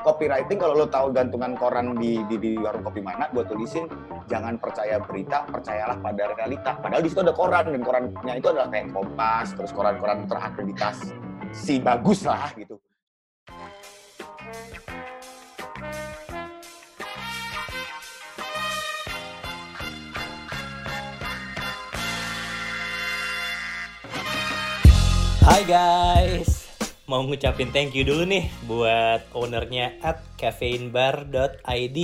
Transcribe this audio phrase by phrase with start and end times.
[0.00, 3.90] Copywriting kalau lo tahu gantungan koran di, di, di warung kopi mana, gue tulisin
[4.30, 6.78] jangan percaya berita, percayalah pada realita.
[6.78, 11.10] Padahal di situ ada koran dan korannya itu adalah kayak Kompas, terus koran-koran terakreditasi
[11.50, 12.78] si bagus lah gitu.
[25.40, 26.49] Hai guys,
[27.10, 31.98] mau ngucapin thank you dulu nih buat ownernya at caffeinebar.id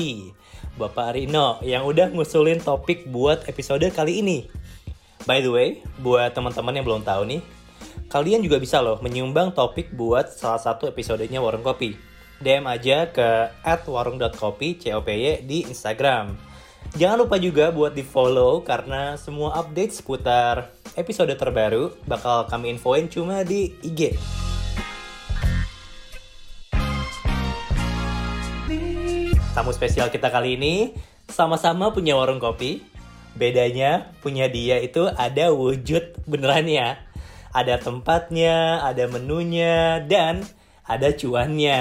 [0.75, 4.51] Bapak Rino yang udah ngusulin topik buat episode kali ini.
[5.23, 5.69] By the way,
[6.03, 7.41] buat teman-teman yang belum tahu nih
[8.07, 11.99] Kalian juga bisa loh menyumbang topik buat salah satu episodenya Warung Kopi.
[12.39, 16.39] DM aja ke at warung.kopi COPY di Instagram.
[16.95, 23.11] Jangan lupa juga buat di follow karena semua update seputar episode terbaru bakal kami infoin
[23.11, 24.15] cuma di IG.
[29.57, 30.93] Tamu spesial kita kali ini
[31.33, 32.85] sama-sama punya warung kopi.
[33.33, 37.01] Bedanya punya dia itu ada wujud benerannya.
[37.57, 40.45] Ada tempatnya, ada menunya, dan
[40.85, 41.81] ada cuannya.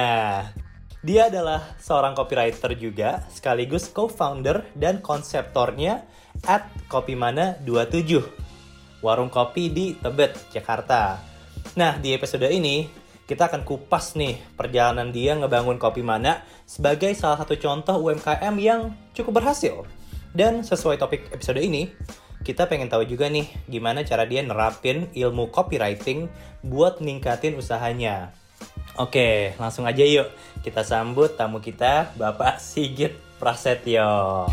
[1.04, 6.08] Dia adalah seorang copywriter juga, sekaligus co-founder dan konseptornya
[6.48, 8.24] at Kopimana27.
[9.04, 11.20] Warung kopi di Tebet, Jakarta.
[11.76, 12.88] Nah, di episode ini
[13.26, 18.94] kita akan kupas nih perjalanan dia ngebangun Kopi Mana sebagai salah satu contoh UMKM yang
[19.18, 19.86] cukup berhasil.
[20.36, 21.90] Dan sesuai topik episode ini,
[22.46, 26.30] kita pengen tahu juga nih gimana cara dia nerapin ilmu copywriting
[26.62, 28.36] buat ningkatin usahanya.
[28.96, 30.30] Oke, langsung aja yuk.
[30.62, 34.46] Kita sambut tamu kita, Bapak Sigit Prasetyo.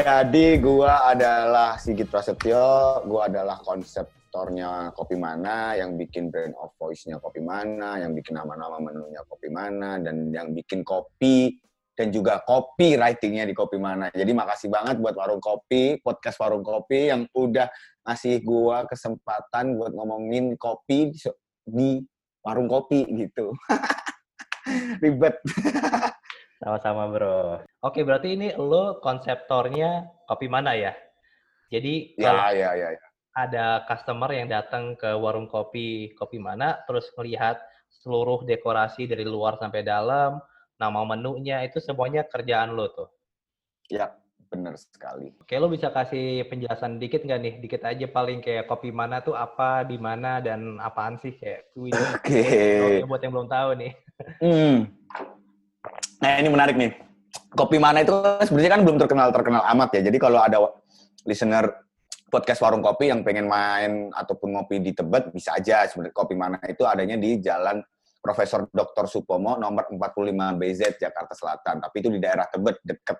[0.00, 7.20] Jadi gua adalah Sigit Prasetyo, gua adalah konseptornya Kopi Mana, yang bikin brand of voice-nya
[7.20, 11.52] Kopi Mana, yang bikin nama-nama menunya Kopi Mana, dan yang bikin kopi
[11.92, 14.08] dan juga kopi writingnya di Kopi Mana.
[14.08, 17.68] Jadi makasih banget buat Warung Kopi, podcast Warung Kopi yang udah
[18.08, 21.12] ngasih gua kesempatan buat ngomongin kopi
[21.68, 22.00] di
[22.40, 23.52] warung kopi gitu.
[25.04, 25.36] Ribet.
[26.60, 27.64] Sama-sama bro.
[27.80, 30.92] Oke berarti ini lo konseptornya kopi mana ya?
[31.72, 33.06] Jadi ya, kalau ya, ya, ya.
[33.32, 37.56] ada customer yang datang ke warung kopi kopi mana, terus melihat
[37.88, 40.36] seluruh dekorasi dari luar sampai dalam,
[40.76, 43.08] nama menunya itu semuanya kerjaan lo tuh.
[43.88, 44.12] Ya,
[44.52, 45.32] benar sekali.
[45.40, 47.54] Oke, lo bisa kasih penjelasan dikit nggak nih?
[47.64, 52.44] Dikit aja paling kayak kopi mana tuh apa, di mana, dan apaan sih kayak Oke.
[52.84, 53.92] Oke, buat yang belum tahu nih.
[54.44, 55.00] Hmm.
[56.20, 56.92] Nah ini menarik nih.
[57.50, 60.00] Kopi mana itu kan sebenarnya kan belum terkenal terkenal amat ya.
[60.10, 60.58] Jadi kalau ada
[61.24, 61.66] listener
[62.30, 66.62] podcast warung kopi yang pengen main ataupun ngopi di Tebet bisa aja sebenarnya kopi mana
[66.70, 67.82] itu adanya di Jalan
[68.22, 69.10] Profesor Dr.
[69.10, 71.82] Supomo nomor 45 BZ Jakarta Selatan.
[71.82, 73.18] Tapi itu di daerah Tebet deket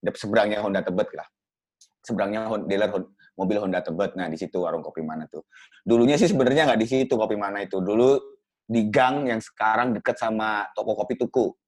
[0.00, 1.28] dep seberangnya Honda Tebet lah.
[2.02, 2.90] Seberangnya dealer
[3.38, 4.18] mobil Honda Tebet.
[4.18, 5.46] Nah di situ warung kopi mana tuh.
[5.86, 7.78] Dulunya sih sebenarnya nggak di situ kopi mana itu.
[7.78, 8.18] Dulu
[8.66, 11.59] di gang yang sekarang deket sama toko kopi Tuku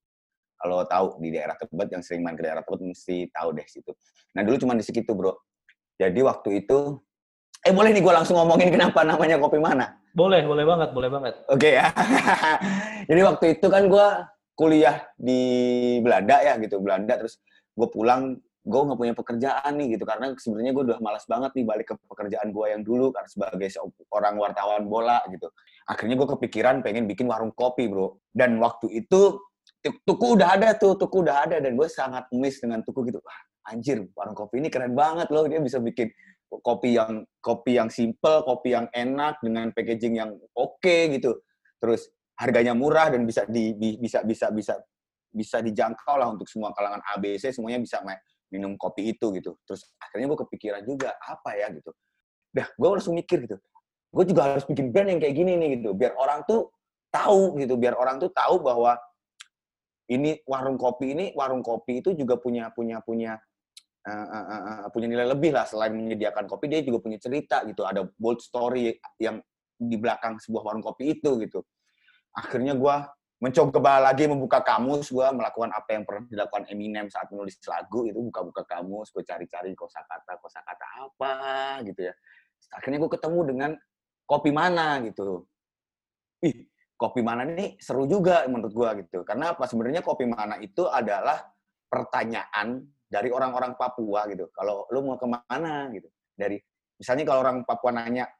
[0.63, 3.91] kalau tahu di daerah Tebet yang sering main ke daerah Tebet mesti tahu deh situ.
[4.39, 5.35] Nah dulu cuma di situ bro.
[5.99, 7.03] Jadi waktu itu,
[7.67, 9.99] eh boleh nih gue langsung ngomongin kenapa namanya kopi mana?
[10.15, 11.35] Boleh, boleh banget, boleh banget.
[11.51, 11.91] Oke ya.
[13.11, 14.07] Jadi waktu itu kan gue
[14.55, 15.41] kuliah di
[16.05, 17.41] Belanda ya gitu Belanda terus
[17.73, 21.65] gue pulang gue nggak punya pekerjaan nih gitu karena sebenarnya gue udah malas banget nih
[21.67, 25.51] balik ke pekerjaan gue yang dulu karena sebagai seorang wartawan bola gitu
[25.91, 29.43] akhirnya gue kepikiran pengen bikin warung kopi bro dan waktu itu
[29.83, 33.19] tuku udah ada tuh tuku udah ada dan gue sangat miss dengan tuku gitu.
[33.23, 33.41] Wah
[33.71, 36.11] anjir warung kopi ini keren banget loh dia bisa bikin
[36.51, 41.43] kopi yang kopi yang simple kopi yang enak dengan packaging yang oke gitu.
[41.83, 44.79] Terus harganya murah dan bisa di bi- bisa bisa bisa
[45.33, 48.21] bisa dijangkau lah untuk semua kalangan ABC semuanya bisa ma-
[48.53, 49.57] minum kopi itu gitu.
[49.65, 51.91] Terus akhirnya gue kepikiran juga apa ya gitu.
[52.53, 53.57] Dah gue langsung mikir gitu.
[54.13, 56.69] Gue juga harus bikin brand yang kayak gini nih gitu biar orang tuh
[57.09, 58.97] tahu gitu biar orang tuh tahu bahwa
[60.13, 63.41] ini warung kopi ini warung kopi itu juga punya punya punya
[64.07, 67.87] uh, uh, uh, punya nilai lebih lah selain menyediakan kopi dia juga punya cerita gitu.
[67.87, 69.41] Ada bold story yang
[69.79, 71.65] di belakang sebuah warung kopi itu gitu.
[72.37, 72.97] Akhirnya gue
[73.43, 78.15] mencoba lagi membuka kamus gue melakukan apa yang pernah dilakukan Eminem saat menulis lagu itu
[78.23, 81.35] buka-buka kamus gue cari-cari kosakata kosakata apa
[81.89, 82.15] gitu ya.
[82.79, 83.71] Akhirnya gue ketemu dengan
[84.27, 85.45] kopi mana gitu.
[86.43, 86.72] Ih
[87.03, 89.27] kopi mana ini seru juga menurut gue gitu.
[89.27, 89.67] Karena apa?
[89.67, 91.43] Sebenarnya kopi mana itu adalah
[91.91, 94.47] pertanyaan dari orang-orang Papua gitu.
[94.55, 96.07] Kalau lu mau ke mana gitu.
[96.31, 96.63] Dari
[96.95, 98.31] misalnya kalau orang Papua nanya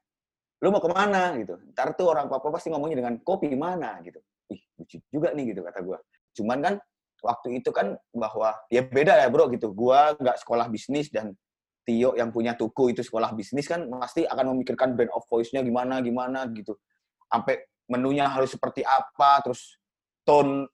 [0.63, 1.59] lu mau ke mana gitu.
[1.75, 3.99] Ntar tuh orang Papua pasti ngomongnya dengan kopi mana?
[3.99, 4.23] gitu.
[4.47, 5.99] Ih lucu juga nih gitu kata gue
[6.33, 6.73] cuman kan
[7.21, 9.71] waktu itu kan bahwa ya beda ya bro gitu.
[9.71, 11.35] Gue nggak sekolah bisnis dan
[11.83, 15.99] Tio yang punya tuku itu sekolah bisnis kan pasti akan memikirkan brand of voice-nya gimana
[15.99, 16.79] gimana gitu.
[17.27, 17.59] Sampai
[17.93, 19.77] menunya harus seperti apa terus
[20.25, 20.65] tone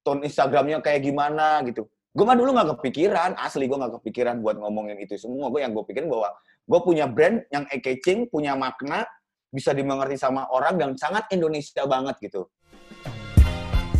[0.00, 1.84] tone Instagramnya kayak gimana gitu.
[2.16, 5.52] Gue mah dulu nggak kepikiran asli gue nggak kepikiran buat ngomongin itu semua.
[5.52, 6.32] Gue yang gue pikirin bahwa
[6.64, 9.04] gue punya brand yang eye-catching punya makna
[9.48, 12.48] bisa dimengerti sama orang dan sangat Indonesia banget gitu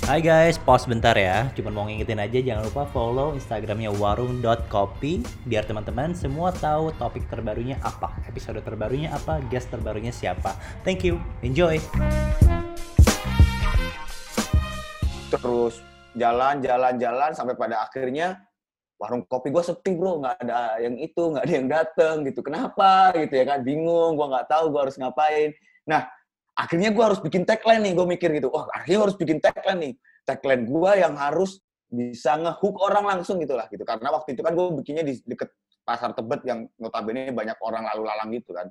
[0.09, 1.53] Hai guys, pause bentar ya.
[1.53, 7.77] Cuma mau ngingetin aja jangan lupa follow Instagramnya warung.kopi biar teman-teman semua tahu topik terbarunya
[7.85, 10.57] apa, episode terbarunya apa, guest terbarunya siapa.
[10.81, 11.77] Thank you, enjoy.
[15.29, 15.85] terus
[16.17, 18.41] jalan jalan jalan sampai pada akhirnya
[18.97, 23.13] warung kopi gue sepi bro nggak ada yang itu nggak ada yang dateng gitu kenapa
[23.13, 25.53] gitu ya kan bingung gue nggak tahu gue harus ngapain
[25.85, 26.09] nah
[26.59, 28.51] akhirnya gue harus bikin tagline nih gue mikir gitu.
[28.51, 29.93] Oh akhirnya harus bikin tagline nih.
[30.27, 33.87] Tagline gue yang harus bisa ngehook orang langsung gitu lah gitu.
[33.87, 35.55] Karena waktu itu kan gue bikinnya di deket
[35.87, 38.67] pasar tebet yang notabene banyak orang lalu lalang gitu kan.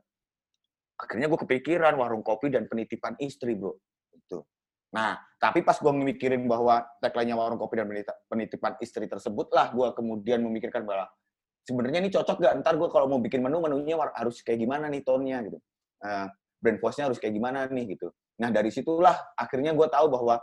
[1.00, 3.74] Akhirnya gue kepikiran warung kopi dan penitipan istri bro.
[4.12, 4.44] Itu
[4.88, 7.92] Nah, tapi pas gue memikirin bahwa tagline-nya warung kopi dan
[8.32, 11.12] penitipan istri tersebut lah, gue kemudian memikirkan bahwa
[11.68, 12.54] sebenarnya ini cocok gak?
[12.64, 15.60] Ntar gue kalau mau bikin menu, menunya harus kayak gimana nih tone-nya gitu.
[16.00, 16.32] Uh,
[16.68, 18.12] brand voice-nya harus kayak gimana nih gitu.
[18.44, 20.36] Nah, dari situlah akhirnya gue tahu bahwa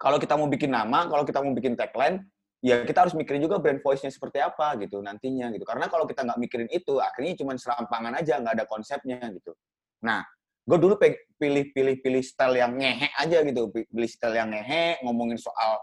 [0.00, 2.24] kalau kita mau bikin nama, kalau kita mau bikin tagline,
[2.64, 5.68] ya kita harus mikirin juga brand voice-nya seperti apa gitu nantinya gitu.
[5.68, 9.52] Karena kalau kita nggak mikirin itu, akhirnya cuma serampangan aja, nggak ada konsepnya gitu.
[10.00, 10.24] Nah,
[10.66, 10.98] gue dulu
[11.38, 15.78] pilih-pilih pilih style yang ngehe aja gitu pilih style yang ngehe ngomongin soal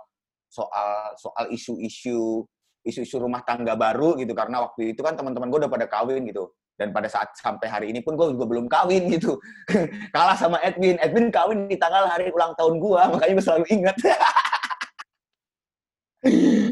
[0.51, 2.44] soal soal isu-isu
[2.83, 6.51] isu-isu rumah tangga baru gitu karena waktu itu kan teman-teman gue udah pada kawin gitu
[6.74, 9.38] dan pada saat sampai hari ini pun gue juga belum kawin gitu.
[10.16, 10.98] Kalah sama Edwin.
[10.98, 13.98] Edwin kawin di tanggal hari ulang tahun gue makanya gue selalu ingat.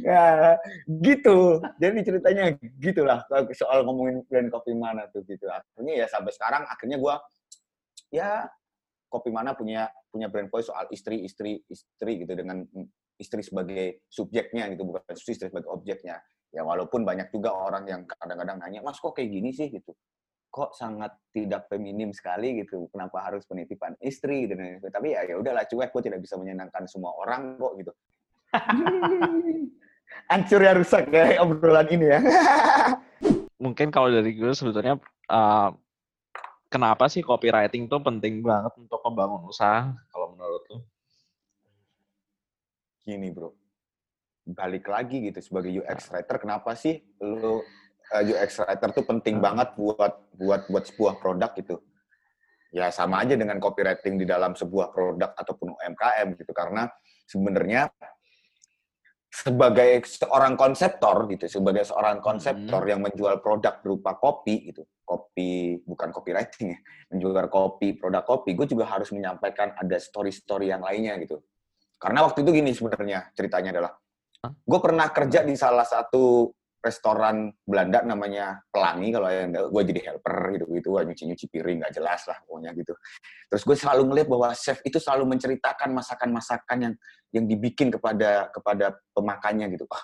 [0.02, 0.56] Ya
[0.88, 1.60] gitu.
[1.76, 3.20] Jadi ceritanya gitulah
[3.52, 5.44] soal ngomongin brand kopi mana tuh gitu.
[5.52, 7.16] Akhirnya ya sampai sekarang akhirnya gue
[8.16, 8.48] ya
[9.12, 12.64] kopi mana punya punya brand voice soal istri istri istri gitu dengan
[13.20, 14.88] istri sebagai subjeknya gitu.
[14.88, 19.32] Bukan istri sebagai objeknya ya walaupun banyak juga orang yang kadang-kadang nanya mas kok kayak
[19.32, 19.72] gini sih?
[19.72, 19.92] Gitu.
[20.52, 24.52] Kok sangat tidak feminim sekali gitu kenapa harus penitipan istri?
[24.52, 27.92] Gitu tapi ya ya udahlah cuek gue tidak bisa menyenangkan semua orang kok gitu.
[30.32, 32.20] Hancur ya rusak ya obrolan ini ya.
[33.64, 35.00] Mungkin kalau dari gue sebetulnya
[35.32, 35.70] uh,
[36.72, 40.78] kenapa sih copywriting tuh penting banget untuk membangun usaha kalau menurut lu?
[43.04, 43.52] Gini bro,
[44.42, 46.20] balik lagi gitu sebagai UX nah.
[46.20, 47.62] writer, kenapa sih lu uh,
[48.18, 49.46] eh, UX writer tuh penting hmm.
[49.46, 51.78] banget buat buat buat sebuah produk gitu?
[52.72, 56.88] Ya sama aja dengan copywriting di dalam sebuah produk ataupun UMKM gitu karena
[57.28, 57.92] sebenarnya
[59.32, 62.92] sebagai seorang konseptor gitu, sebagai seorang konseptor hmm.
[62.92, 66.80] yang menjual produk berupa kopi gitu, kopi bukan copywriting ya,
[67.16, 71.40] menjual kopi, produk kopi, gue juga harus menyampaikan ada story-story yang lainnya gitu.
[71.96, 73.92] Karena waktu itu gini sebenarnya ceritanya adalah,
[74.42, 76.50] gue pernah kerja di salah satu
[76.82, 81.78] restoran Belanda namanya Pelangi kalau yang gue jadi helper gitu gitu gue nyuci nyuci piring
[81.86, 82.94] nggak jelas lah pokoknya gitu.
[83.54, 86.94] Terus gue selalu ngeliat bahwa chef itu selalu menceritakan masakan-masakan yang
[87.38, 89.86] yang dibikin kepada kepada pemakannya gitu.
[89.94, 90.02] Ah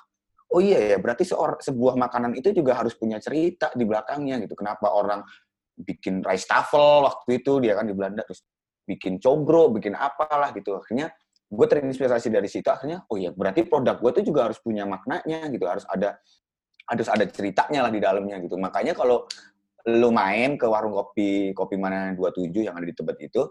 [0.53, 4.53] oh iya ya berarti seor, sebuah makanan itu juga harus punya cerita di belakangnya gitu.
[4.53, 5.25] Kenapa orang
[5.73, 8.45] bikin rice tafel waktu itu dia kan di Belanda terus
[8.85, 10.77] bikin cobro bikin apalah gitu.
[10.77, 11.09] Akhirnya
[11.47, 15.47] gue terinspirasi dari situ akhirnya oh iya berarti produk gue itu juga harus punya maknanya
[15.47, 16.19] gitu harus ada
[16.87, 18.55] harus ada ceritanya lah di dalamnya gitu.
[18.55, 19.27] Makanya kalau
[19.87, 23.43] lu main ke warung kopi kopi mana 27 yang ada di Tebet itu,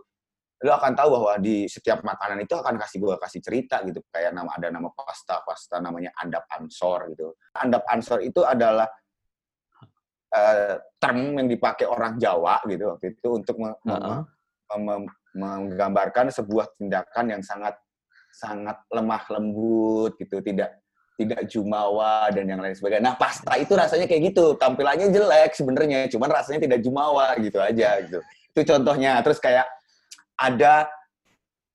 [0.65, 4.01] lu akan tahu bahwa di setiap makanan itu akan kasih gua kasih cerita gitu.
[4.09, 7.37] Kayak nama ada nama pasta, pasta namanya andap ansor gitu.
[7.61, 8.89] Andap ansor itu adalah
[10.33, 14.21] uh, term yang dipakai orang Jawa gitu waktu itu untuk uh -huh.
[15.37, 17.77] menggambarkan sebuah tindakan yang sangat
[18.37, 20.77] sangat lemah lembut gitu, tidak
[21.17, 23.05] tidak jumawa dan yang lain sebagainya.
[23.13, 28.05] Nah pasta itu rasanya kayak gitu, tampilannya jelek sebenarnya, cuman rasanya tidak jumawa gitu aja
[28.05, 28.21] gitu.
[28.53, 29.17] Itu contohnya.
[29.25, 29.65] Terus kayak
[30.37, 30.93] ada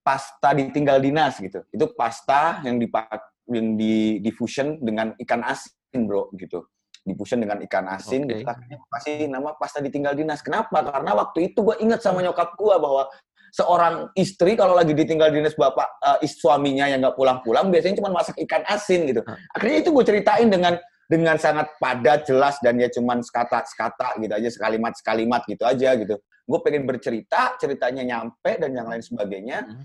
[0.06, 1.65] pasta ditinggal dinas gitu.
[1.74, 3.10] Itu pasta yang dipak
[3.50, 6.70] yang di diffusion dengan ikan asin bro gitu.
[7.01, 8.46] Diffusion dengan ikan asin, okay.
[8.46, 8.53] kita
[8.94, 10.46] kasih nama pasta ditinggal dinas.
[10.46, 10.86] Kenapa?
[10.86, 13.10] Karena waktu itu gue ingat sama nyokap gue bahwa
[13.51, 18.39] seorang istri kalau lagi ditinggal dinas bapak uh, suaminya yang nggak pulang-pulang biasanya cuma masak
[18.48, 19.22] ikan asin gitu.
[19.51, 20.79] Akhirnya itu gue ceritain dengan
[21.12, 25.91] dengan sangat padat, jelas dan ya cuman sekata sekata gitu aja, sekalimat sekalimat gitu aja
[26.00, 26.15] gitu.
[26.48, 29.67] Gue pengen bercerita, ceritanya nyampe dan yang lain sebagainya.
[29.67, 29.84] Mhm.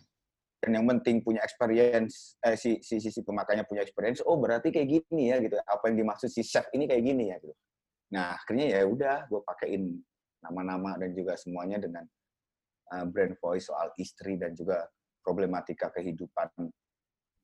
[0.57, 4.25] Dan yang penting punya experience, eh, si, si, si, si pemakainya punya experience.
[4.25, 5.59] Oh berarti kayak gini ya gitu.
[5.67, 7.55] Apa yang dimaksud si chef ini kayak gini ya gitu.
[8.15, 9.99] Nah akhirnya ya udah gue pakein
[10.47, 12.07] nama-nama dan juga semuanya dengan
[13.11, 14.87] brand voice soal istri dan juga
[15.23, 16.71] problematika kehidupan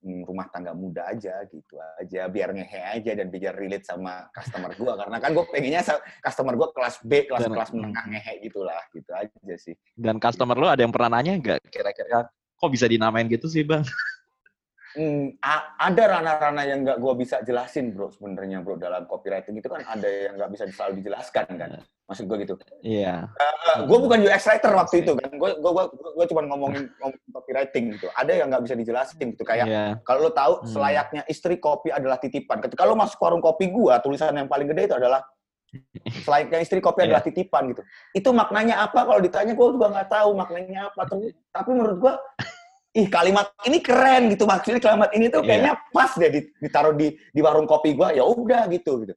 [0.06, 2.30] mm, rumah tangga muda aja gitu aja.
[2.30, 4.94] Biar ngehe aja dan biar relate sama customer gua.
[4.98, 5.82] Karena kan gue pengennya
[6.22, 9.74] customer gua kelas B kelas Dan- kelas menengah ngehe gitulah gitu aja sih.
[9.98, 13.82] Dan customer lo ada yang pernah nanya nggak kira-kira kok bisa dinamain gitu sih bang?
[14.92, 15.32] Hmm,
[15.80, 20.04] ada ranah-ranah yang nggak gua bisa jelasin bro sebenarnya bro dalam copywriting itu kan ada
[20.04, 21.70] yang nggak bisa selalu dijelaskan kan
[22.04, 23.24] maksud gua gitu Iya.
[23.88, 28.12] gue bukan UX writer waktu itu kan gue gue gue cuma ngomongin, ngomongin copywriting gitu
[28.12, 29.84] ada yang nggak bisa dijelasin gitu kayak Iya.
[30.04, 30.68] Kalau lo tahu Hmm.
[30.68, 32.60] selayaknya istri kopi adalah titipan.
[32.60, 35.24] Ketika lo masuk warung kopi gua, tulisan yang paling gede itu adalah
[36.28, 37.80] selayaknya istri kopi adalah titipan gitu.
[38.12, 39.08] Itu maknanya apa?
[39.08, 41.08] Kalau ditanya gua juga nggak tahu maknanya apa.
[41.08, 42.14] Tapi, tapi menurut gua,
[42.92, 44.44] ih kalimat ini keren gitu.
[44.44, 45.48] Maksudnya kalimat ini tuh Iya.
[45.48, 48.12] kayaknya pas deh di- ditaruh di di warung kopi gua.
[48.12, 49.14] Ya udah gitu gitu.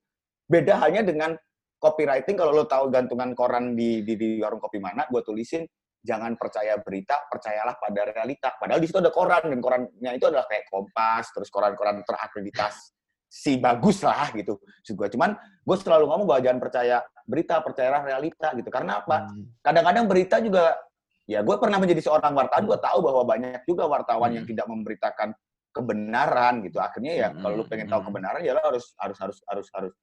[0.47, 1.35] Beda halnya dengan
[1.79, 2.39] copywriting.
[2.39, 5.67] Kalau lo tahu gantungan koran di di, di warung kopi mana, gua tulisin
[6.05, 8.53] jangan percaya berita, percayalah pada realita.
[8.61, 13.99] Padahal di situ ada koran dan korannya itu adalah kayak Kompas, terus koran-koran terakreditasi bagus
[14.05, 14.61] lah gitu.
[14.95, 18.69] Gua cuman gue selalu ngomong bahwa jangan percaya berita, percayalah realita gitu.
[18.69, 19.27] Karena apa?
[19.27, 19.49] Hmm.
[19.65, 20.77] Kadang-kadang berita juga
[21.25, 24.51] ya gue pernah menjadi seorang wartawan, gue tahu bahwa banyak juga wartawan yang Hmm.
[24.53, 25.29] tidak memberitakan
[25.75, 26.77] kebenaran gitu.
[26.79, 28.07] Akhirnya ya Hmm, kalau lu pengen tahu hmm.
[28.09, 29.93] kebenaran ya lo harus harus harus harus harus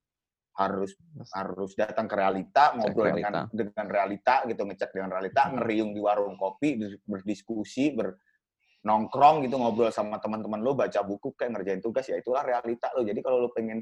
[0.52, 0.90] harus
[1.32, 3.24] harus datang ke realita, ngobrol realita.
[3.24, 5.56] dengan dengan realita gitu, ngecek dengan realita, Hmm.
[5.56, 8.20] ngeriung di warung kopi, dis- berdiskusi, ber
[8.82, 13.06] nongkrong gitu ngobrol sama teman-teman lo, baca buku kayak ngerjain tugas ya itulah realita lo.
[13.06, 13.80] Jadi kalau lo pengen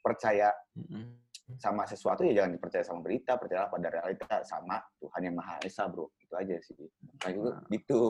[0.00, 1.14] percaya Hmm.
[1.60, 5.86] sama sesuatu ya jangan dipercaya sama berita, percayalah pada realita sama Tuhan yang Maha Esa,
[5.86, 6.10] Bro.
[6.30, 6.78] Itu aja sih.
[6.78, 8.02] Nah, itu gitu.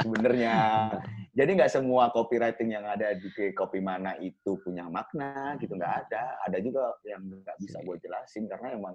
[0.00, 0.54] Sebenarnya.
[1.38, 6.38] Jadi nggak semua copywriting yang ada di kopi mana itu punya makna gitu nggak ada.
[6.46, 8.94] Ada juga yang nggak bisa gue jelasin karena emang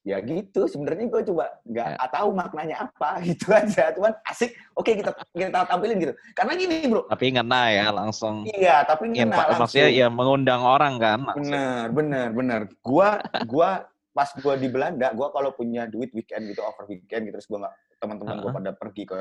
[0.00, 2.08] ya gitu sebenarnya gue coba nggak Ya.
[2.12, 7.08] tahu maknanya apa gitu aja cuman asik oke kita kita tampilin gitu karena gini bro
[7.08, 8.44] Tapi ngena ya langsung.
[8.44, 10.00] iya tapi Ya, ngena maksudnya langsung.
[10.04, 11.24] ya mengundang orang kan.
[11.24, 11.48] langsung.
[11.48, 12.60] Bener, bener, bener.
[12.84, 13.16] Gua,
[13.48, 17.50] gua pas gua di Belanda, gua kalau punya duit weekend gitu, over weekend gitu, terus
[17.50, 18.58] gua nggak teman-teman gua Uh-uh.
[18.62, 19.20] pada pergi ke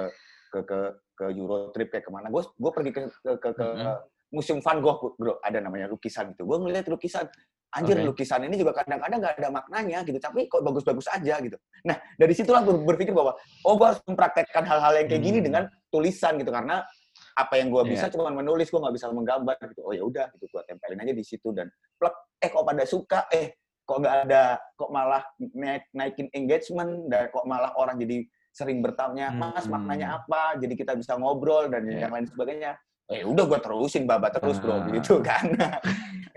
[0.54, 0.80] ke ke
[1.18, 3.98] ke Euro trip kayak ke mana, gua gua pergi ke ke ke, ke Mm-mm.
[4.30, 6.46] museum Van Gogh, bro, ada namanya lukisan gitu.
[6.46, 7.26] Gua ngeliat lukisan,
[7.74, 8.06] anjir Oke.
[8.06, 11.58] lukisan ini juga kadang-kadang nggak ada maknanya gitu, tapi kok bagus-bagus aja gitu.
[11.90, 13.34] Nah dari situlah gua berpikir bahwa,
[13.66, 15.46] oh gua harus mempraktekkan hal-hal yang kayak gini Hmm.
[15.50, 16.86] dengan tulisan gitu, karena
[17.34, 18.14] apa yang gua bisa Iya.
[18.14, 19.82] cuma menulis, gua nggak bisa menggambar gitu.
[19.82, 21.66] Oh ya udah gitu, gua tempelin aja di situ dan
[21.98, 22.14] plek,
[22.46, 25.24] eh kok pada suka, eh kok nggak ada, kok malah
[25.54, 28.24] naik, naikin engagement, dan kok malah orang jadi
[28.54, 29.76] sering bertanya, mas Hmm.
[29.76, 32.06] maknanya apa, jadi kita bisa ngobrol dan Iya.
[32.08, 32.78] yang lain sebagainya.
[33.12, 34.88] Eh udah gue terusin baba terus bro, Ah.
[34.94, 35.44] gitu kan.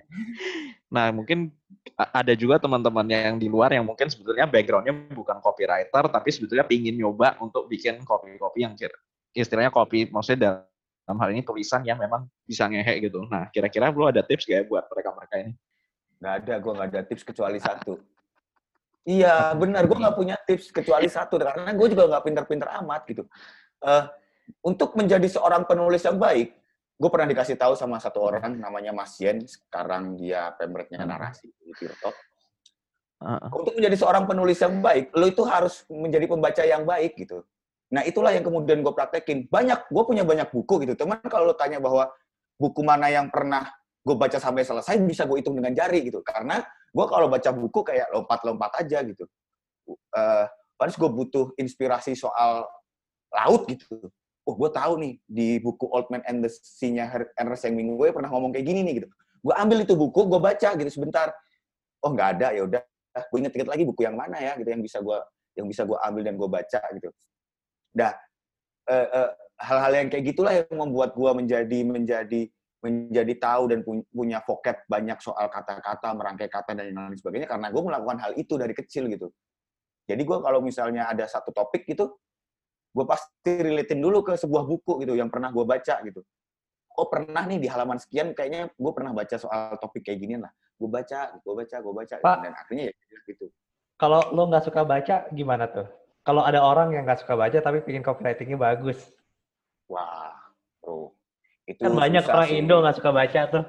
[0.87, 1.53] Nah, mungkin
[1.99, 6.97] ada juga teman-temannya yang di luar yang mungkin sebetulnya backgroundnya bukan copywriter, tapi sebetulnya pingin
[6.97, 8.73] nyoba untuk bikin kopi-kopi yang
[9.37, 10.65] istilahnya kopi, maksudnya
[11.05, 13.29] dalam hal ini tulisan yang memang bisa ngehe gitu.
[13.29, 15.53] Nah, kira-kira lu ada tips gak ya buat mereka-mereka ini?
[16.21, 18.01] Nggak ada, gue nggak ada tips kecuali satu.
[19.07, 19.87] Iya, benar.
[19.87, 21.39] Gue nggak punya tips kecuali satu.
[21.39, 23.23] Karena gue juga nggak pinter-pinter amat gitu.
[23.87, 24.05] Eh,
[24.67, 26.55] untuk menjadi seorang penulis yang baik,
[26.97, 29.47] gue pernah dikasih tahu sama satu orang namanya Mas Yen.
[29.47, 31.11] Sekarang dia pemretnya Hmm.
[31.15, 31.71] narasi di.
[33.49, 37.47] Untuk menjadi seorang penulis yang baik, lo itu harus menjadi pembaca yang baik gitu.
[37.89, 39.47] Nah itulah yang kemudian gue praktekin.
[39.49, 40.99] Banyak, gue punya banyak buku gitu.
[40.99, 42.13] Teman kalau lo tanya bahwa
[42.61, 43.71] buku mana yang pernah
[44.07, 46.23] gue baca sampai selesai, bisa gue hitung dengan jari gitu.
[46.23, 46.63] Karena
[46.95, 49.27] gue kalau baca buku kayak lompat-lompat aja gitu.
[49.91, 50.47] Eh,
[50.77, 52.69] Paling gue butuh inspirasi soal
[53.33, 54.13] laut gitu.
[54.47, 58.55] Oh, gue tahu nih di buku Old Man and the Sea-nya Ernest Hemingway pernah ngomong
[58.55, 59.09] kayak gini nih gitu.
[59.43, 61.35] Gue ambil itu buku, gue baca gitu sebentar.
[62.05, 62.83] Oh nggak ada, ya udah.
[63.33, 65.19] Gue inget-inget lagi buku yang mana ya gitu yang bisa gue
[65.57, 67.09] yang bisa gue ambil dan gue baca gitu.
[67.97, 68.13] Dah
[68.87, 72.43] eh, eh, hal-hal yang kayak gitulah yang membuat gue menjadi menjadi
[72.85, 77.73] menjadi tahu dan pu- punya vocab banyak soal kata-kata, merangkai kata dan lain sebagainya karena
[77.73, 79.33] gue melakukan hal itu dari kecil gitu.
[80.07, 82.15] Jadi gue kalau misalnya ada satu topik gitu,
[82.95, 86.21] gue pasti relatein dulu ke sebuah buku gitu yang pernah gue baca gitu.
[86.97, 90.53] Oh pernah nih di halaman sekian kayaknya gue pernah baca soal topik kayak ginian lah.
[90.77, 92.37] Gue baca, gue baca, gue baca Pak.
[92.45, 93.49] dan akhirnya ya gitu.
[93.97, 95.89] Kalau lo nggak suka baca, gimana tuh?
[96.25, 98.99] Kalau ada orang yang nggak suka baca tapi bikin copywritingnya bagus,
[99.87, 100.46] Wah.
[101.67, 102.59] Itu kan banyak susah orang sih.
[102.63, 103.65] Indo nggak suka baca tuh.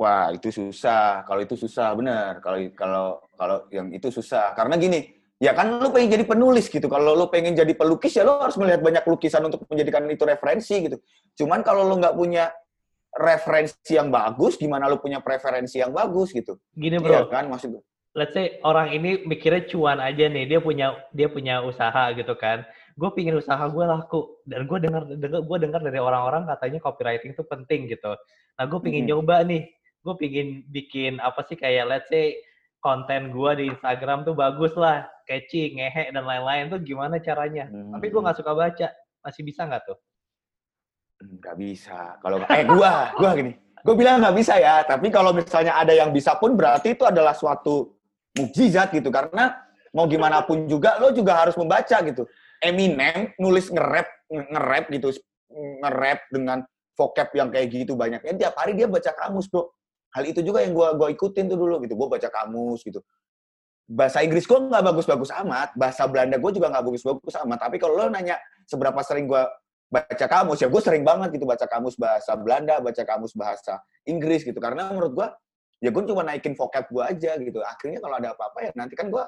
[0.00, 1.26] Wah, itu susah.
[1.28, 2.40] Kalau itu susah, bener.
[2.40, 4.56] Kalau kalau kalau yang itu susah.
[4.56, 6.86] Karena gini, ya kan lu pengen jadi penulis gitu.
[6.88, 10.74] Kalau lu pengen jadi pelukis ya lu harus melihat banyak lukisan untuk menjadikan itu referensi
[10.88, 10.96] gitu.
[11.44, 12.48] Cuman kalau lu nggak punya
[13.10, 16.56] referensi yang bagus, gimana lu punya preferensi yang bagus gitu?
[16.72, 17.82] Gini Iya bro, kan maksud
[18.14, 22.66] let's say orang ini mikirnya cuan aja nih, dia punya dia punya usaha gitu kan.
[23.00, 27.32] Gue pingin usaha gue laku dan gue dengar dengar gue dengar dari orang-orang katanya copywriting
[27.32, 28.12] itu penting gitu.
[28.60, 29.10] Nah gue pingin Mhm.
[29.16, 29.72] nyoba nih,
[30.04, 32.36] gue pingin bikin apa sih kayak let's say
[32.84, 37.72] konten gue di Instagram tuh bagus lah, catchy, ngehe dan lain-lain tuh gimana caranya?
[37.72, 38.88] Tapi gue nggak suka baca,
[39.24, 39.96] masih bisa nggak tuh?
[41.20, 42.16] nggak bisa.
[42.24, 43.52] Kalau eh gua, gua gini.
[43.84, 47.36] Gua bilang nggak bisa ya, tapi kalau misalnya ada yang bisa pun berarti itu adalah
[47.36, 47.96] suatu
[48.36, 49.56] mukjizat gitu karena
[49.92, 52.24] mau gimana pun juga lo juga harus membaca gitu.
[52.60, 55.08] Eminem nulis nge-rap nge-rap gitu,
[55.50, 56.58] nge-rap dengan
[56.94, 58.36] vocab yang kayak gitu banyaknya.
[58.36, 59.72] Tiap hari dia baca kamus, Bro.
[60.12, 61.96] Hal itu juga yang gua gua ikutin tuh dulu gitu.
[61.96, 63.00] Gua baca kamus gitu.
[63.90, 67.58] Bahasa Inggris gua nggak bagus-bagus amat, bahasa Belanda gua juga nggak bagus-bagus amat.
[67.64, 68.36] Tapi kalau lo nanya
[68.68, 69.48] seberapa sering gua
[69.90, 74.46] baca kamus ya gue sering banget gitu baca kamus bahasa Belanda baca kamus bahasa Inggris
[74.46, 75.28] gitu karena menurut gue
[75.82, 79.10] ya gue cuma naikin vocab gue aja gitu akhirnya kalau ada apa-apa ya nanti kan
[79.10, 79.24] gue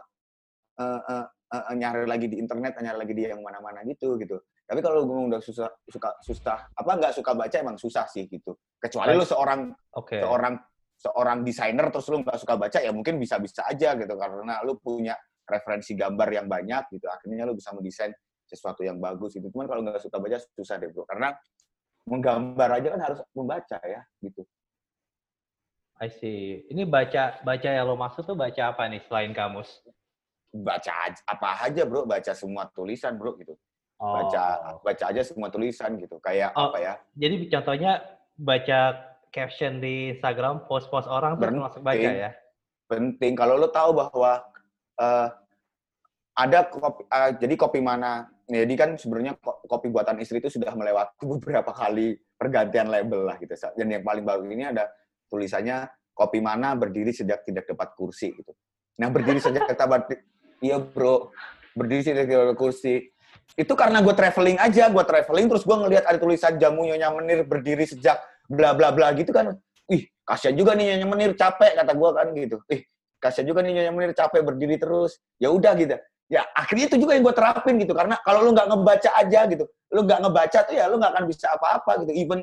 [0.79, 4.41] uh, uh, uh, nyari lagi di internet nyari lagi di yang mana-mana gitu gitu.
[4.65, 8.57] Tapi kalau gue udah susah suka susah apa nggak suka baca emang susah sih gitu.
[8.81, 9.69] Kecuali lu seorang
[10.01, 10.25] Oke.
[10.25, 10.57] seorang
[10.97, 14.15] seorang desainer terus lu nggak suka baca ya mungkin bisa-bisa aja gitu.
[14.17, 15.13] Karena lu punya
[15.45, 18.15] referensi gambar yang banyak gitu akhirnya lu bisa mendesain
[18.49, 19.53] sesuatu yang bagus gitu.
[19.53, 21.05] Cuman kalau nggak suka baca susah deh bro.
[21.05, 21.37] Karena
[22.09, 24.43] menggambar aja kan harus membaca ya gitu.
[26.03, 26.67] I see.
[26.67, 29.71] Ini baca baca yang lo maksud tuh baca apa nih selain kamus?
[30.53, 30.93] Baca
[31.27, 32.05] apa aja bro.
[32.05, 33.57] Baca semua tulisan bro gitu.
[34.03, 34.19] Oh.
[34.19, 34.43] baca
[34.83, 36.19] baca aja semua tulisan gitu.
[36.19, 36.71] Kayak Oh.
[36.71, 36.95] apa ya?
[37.15, 38.03] Jadi contohnya
[38.35, 38.81] baca
[39.31, 42.31] caption di Instagram, post-post orang tuh termasuk baca ya?
[42.91, 43.33] penting.
[43.33, 44.43] Kalau lo tahu bahwa
[45.01, 45.29] eh,
[46.37, 48.29] ada kopi, eh, jadi kopi mana?
[48.45, 53.39] Jadi kan sebenarnya ko- kopi buatan istri itu sudah melewati beberapa kali pergantian label lah
[53.41, 53.55] gitu.
[53.79, 54.91] Dan yang paling baru ini ada
[55.31, 58.53] tulisannya kopi mana berdiri sejak tidak dapat kursi gitu.
[59.01, 60.11] Nah berdiri sejak berdiri
[60.63, 61.35] iya bro.
[61.75, 63.11] Berdiri tidak dapat kursi.
[63.59, 64.89] Itu karena gue traveling aja.
[64.89, 69.11] Gue traveling terus gue ngelihat ada tulisan jamu nyonya menir berdiri sejak bla bla bla
[69.13, 69.59] gitu kan.
[69.91, 72.57] Ih kasihan juga nih nyonya menir capek kata gue kan gitu.
[72.71, 72.81] Ih
[73.19, 75.19] kasihan juga nih nyonya menir capek berdiri terus.
[75.37, 75.99] Ya udah gitu.
[76.33, 77.93] Ya akhirnya itu juga yang gue terapin gitu.
[77.93, 81.25] Karena kalau lu nggak ngebaca aja gitu lu nggak ngebaca tuh ya lu nggak akan
[81.29, 82.13] bisa apa-apa gitu.
[82.17, 82.41] Even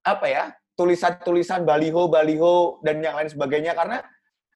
[0.00, 0.44] apa ya
[0.78, 3.74] tulisan-tulisan baliho baliho dan yang lain sebagainya.
[3.74, 3.98] Karena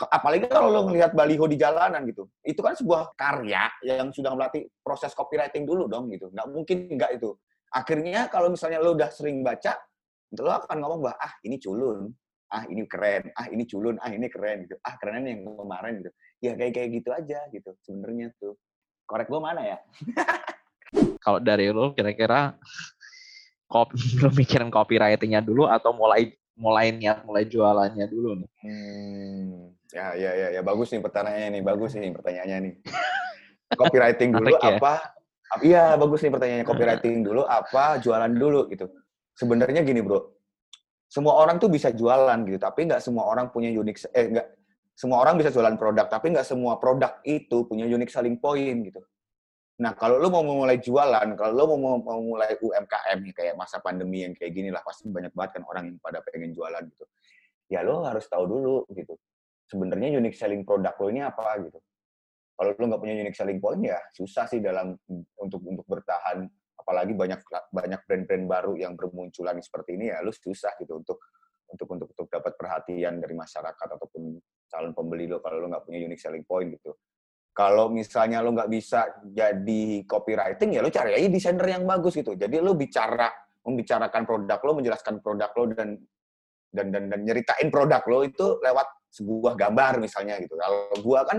[0.09, 2.29] apalagi kalau lo ngelihat baliho di jalanan gitu.
[2.45, 6.33] Itu kan sebuah karya yang sudah melatih proses copywriting dulu dong gitu.
[6.33, 7.37] Nggak mungkin nggak itu.
[7.75, 9.77] Akhirnya kalau misalnya lo udah sering baca
[10.35, 12.11] lo akan ngomong bahwa ah ini culun.
[12.51, 13.31] Ah ini keren.
[13.35, 13.97] Ah ini culun.
[14.03, 14.67] Ah ini keren.
[14.67, 14.77] Gitu.
[14.83, 16.03] Ah kerenan yang kemarin.
[16.03, 16.11] Gitu.
[16.43, 18.59] Ya kayak kayak gitu aja gitu sebenarnya tuh.
[19.05, 19.79] Korek gua mana ya?
[21.25, 22.55] Kalau dari lu kira-kira
[23.69, 28.51] kopi, lu mikirin copywriting-nya dulu atau mulai mulai niat mulai jualannya dulu nih?
[28.63, 29.44] Hmm,
[29.93, 32.75] ya, ya, ya, ya, bagus nih pertanyaannya nih, bagus nih pertanyaannya nih.
[33.81, 34.79] Copywriting dulu ya?
[34.79, 34.95] apa?
[35.51, 36.67] ap- Iya, bagus nih pertanyaannya.
[36.67, 37.99] Copywriting dulu apa?
[37.99, 38.87] Jualan dulu gitu.
[39.35, 40.31] Sebenarnya gini bro,
[41.11, 44.47] semua orang tuh bisa jualan gitu, tapi nggak semua orang punya unique, eh nggak
[44.95, 49.03] semua orang bisa jualan produk, tapi nggak semua produk itu punya unique selling point gitu.
[49.75, 53.83] Nah, kalau lo mau mulai jualan, kalau lo mau, mau mulai UMKM nih, kayak masa
[53.83, 57.05] pandemi yang kayak gini lah, pasti banyak banget kan orang yang pada pengen jualan gitu.
[57.67, 59.19] Ya lo harus tahu dulu gitu.
[59.65, 61.81] Sebenarnya unique selling produk lo ini apa gitu.
[62.55, 64.95] Kalau lo nggak punya unique selling point ya susah sih dalam
[65.41, 66.47] untuk untuk bertahan.
[66.75, 67.41] Apalagi banyak
[67.73, 71.19] banyak brand-brand baru yang bermunculan seperti ini ya lo susah gitu untuk
[71.71, 74.37] untuk untuk untuk dapat perhatian dari masyarakat ataupun
[74.69, 76.95] calon pembeli lo kalau lo nggak punya unique selling point gitu
[77.55, 82.35] kalau misalnya lo nggak bisa jadi copywriting ya lo cari aja desainer yang bagus gitu
[82.35, 83.31] jadi lo bicara
[83.65, 85.89] membicarakan produk lo menjelaskan produk lo dan
[86.75, 90.59] dan dan, dan nyeritain produk lo itu lewat sebuah gambar misalnya gitu.
[90.59, 91.39] Kalau gua kan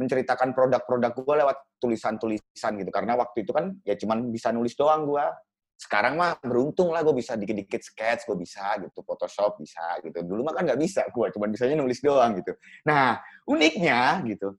[0.00, 2.88] menceritakan produk-produk gua lewat tulisan-tulisan gitu.
[2.88, 5.28] Karena waktu itu kan ya cuman bisa nulis doang gua.
[5.76, 10.24] Sekarang mah beruntung lah gue bisa dikit-dikit sketch gue bisa gitu Photoshop bisa gitu.
[10.24, 12.56] Dulu mah kan nggak bisa gue cuman bisanya nulis doang gitu.
[12.88, 14.56] Nah uniknya gitu.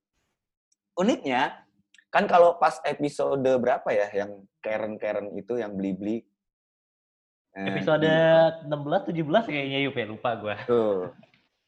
[0.94, 1.58] Uniknya
[2.14, 6.18] kan kalau pas episode berapa ya yang Karen Karen itu yang beli beli
[7.58, 8.06] Episode
[8.70, 10.56] 16 17 kayaknya Yup ya, lupa gua.
[10.70, 11.10] tuh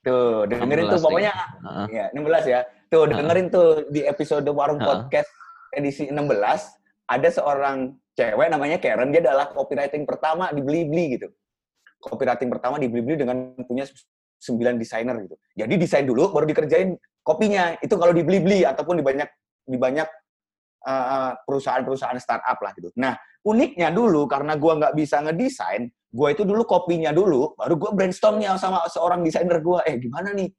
[0.10, 1.88] tuh dengerin 16 tuh pokoknya Heeh.
[1.94, 4.90] ya 16 ya tuh dengerin tuh di episode warung Heeh.
[4.90, 5.30] podcast
[5.78, 6.18] edisi 16
[7.10, 11.30] ada seorang cewek namanya Karen dia adalah copywriting pertama di Blibli gitu
[12.00, 13.86] copywriting pertama di Blibli dengan punya
[14.40, 15.36] 9 desainer gitu.
[15.60, 17.76] Jadi desain dulu baru dikerjain kopinya.
[17.84, 19.30] Itu kalau di Blibli ataupun di banyak
[19.68, 20.08] di banyak
[20.88, 22.90] uh, perusahaan-perusahaan startup lah gitu.
[22.98, 27.92] Nah, uniknya dulu karena gua nggak bisa ngedesain, gua itu dulu kopinya dulu, baru gua
[27.94, 30.50] brainstormnya sama seorang desainer gua, eh gimana nih?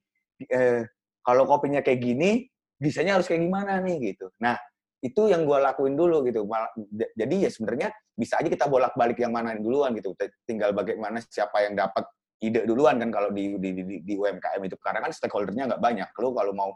[0.46, 0.82] Eh,
[1.20, 2.48] kalau kopinya kayak gini,
[2.80, 4.32] desainnya harus kayak gimana nih gitu.
[4.40, 4.56] Nah,
[5.00, 6.44] itu yang gue lakuin dulu gitu.
[6.92, 10.12] Jadi ya sebenarnya bisa aja kita bolak-balik yang mana duluan gitu.
[10.44, 12.04] Tinggal bagaimana siapa yang dapat
[12.40, 14.76] ide duluan kan kalau di, di, di, di UMKM itu.
[14.80, 16.08] Karena kan stakeholdernya nggak banyak.
[16.20, 16.72] Lo kalau mau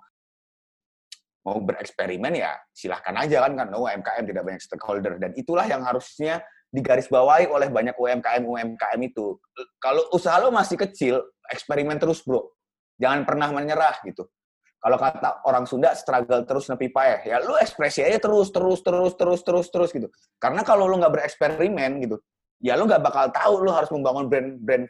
[1.45, 6.41] mau bereksperimen ya silahkan aja kan kan UMKM tidak banyak stakeholder dan itulah yang harusnya
[6.75, 9.39] digarisbawahi oleh banyak UMKM UMKM itu.
[9.79, 12.51] Kalau usaha lo masih kecil, eksperimen terus bro,
[12.99, 14.27] jangan pernah menyerah gitu.
[14.83, 17.25] Kalau kata orang Sunda struggle terus nepi paeh.
[17.31, 20.11] Ya lu ekspresi aja terus terus terus terus terus terus gitu.
[20.37, 22.19] Karena kalau lu nggak bereksperimen gitu
[22.65, 24.85] ya lu nggak bakal tahu lu harus membangun brand brand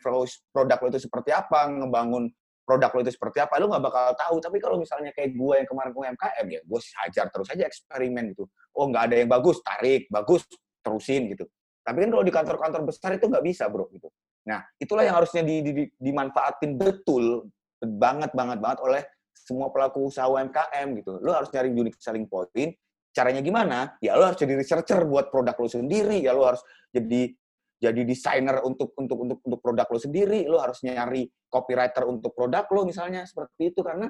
[0.54, 2.30] produk lo itu seperti apa ngebangun
[2.62, 4.36] produk lo itu seperti apa lu nggak bakal tahu.
[4.40, 8.48] Tapi kalau misalnya kayak gue yang kemarin UMKM ya gue hajar terus aja eksperimen gitu.
[8.74, 10.42] Oh nggak ada yang bagus tarik bagus
[10.82, 11.44] terusin gitu
[11.84, 14.08] tapi kan kalau di kantor-kantor besar itu nggak bisa bro gitu
[14.44, 17.48] nah itulah yang harusnya di, di, di, dimanfaatin betul
[17.84, 19.02] banget banget banget oleh
[19.44, 21.20] semua pelaku usaha UMKM gitu.
[21.20, 22.72] Lo harus nyari unique selling point.
[23.14, 23.94] Caranya gimana?
[24.00, 26.24] Ya lo harus jadi researcher buat produk lo sendiri.
[26.24, 27.30] Ya lo harus jadi
[27.78, 30.48] jadi desainer untuk untuk untuk untuk produk lo sendiri.
[30.48, 34.08] Lo harus nyari copywriter untuk produk lo misalnya seperti itu karena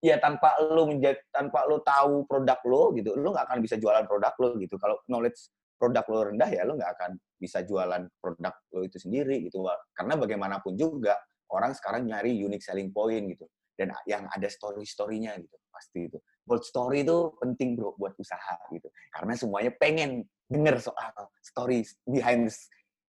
[0.00, 4.06] ya tanpa lo menjadi tanpa lo tahu produk lo gitu, lo nggak akan bisa jualan
[4.06, 4.78] produk lo gitu.
[4.78, 9.44] Kalau knowledge produk lo rendah ya lo nggak akan bisa jualan produk lo itu sendiri
[9.44, 9.64] gitu.
[9.92, 11.20] Karena bagaimanapun juga
[11.52, 13.46] orang sekarang nyari unique selling point gitu.
[13.76, 15.56] Dan yang ada story-storynya gitu.
[15.68, 16.18] Pasti itu.
[16.46, 18.88] Bold story itu penting bro buat usaha gitu.
[19.12, 21.12] Karena semuanya pengen denger soal
[21.44, 22.54] story behind the,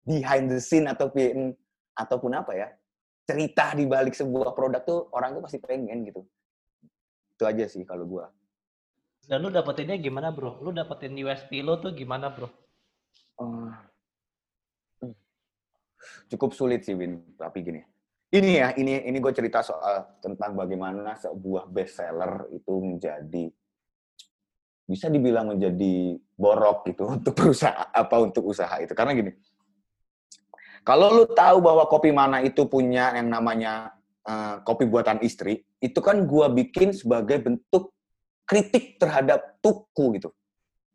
[0.05, 1.55] behind the scene ataupun
[1.97, 2.67] ataupun apa ya
[3.25, 6.21] cerita di balik sebuah produk tuh orang tuh pasti pengen gitu.
[7.33, 8.29] Itu aja sih kalau gua
[9.31, 10.59] dan lu dapetinnya gimana bro?
[10.59, 12.51] Lu dapetin USP lo tuh gimana bro?
[13.39, 13.71] Uh,
[16.27, 17.39] cukup sulit sih Win.
[17.39, 17.81] Tapi gini
[18.31, 23.51] ini ya, ini ini gue cerita soal tentang bagaimana sebuah bestseller itu menjadi
[24.87, 28.95] bisa dibilang menjadi borok gitu untuk perusahaan apa untuk usaha itu.
[28.95, 29.31] Karena gini,
[30.87, 35.99] kalau lu tahu bahwa kopi mana itu punya yang namanya uh, kopi buatan istri, itu
[35.99, 37.91] kan gue bikin sebagai bentuk
[38.45, 40.29] kritik terhadap tuku gitu,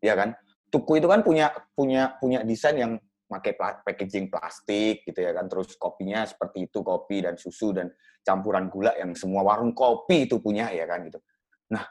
[0.02, 0.36] ya kan?
[0.68, 2.92] Tuku itu kan punya punya punya desain yang
[3.26, 5.50] pakai packaging plastik gitu ya kan?
[5.50, 7.90] Terus kopinya seperti itu kopi dan susu dan
[8.22, 11.06] campuran gula yang semua warung kopi itu punya ya kan?
[11.06, 11.18] Gitu.
[11.74, 11.86] Nah